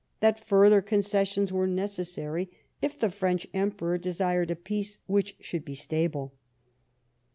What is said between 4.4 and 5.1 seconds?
a peace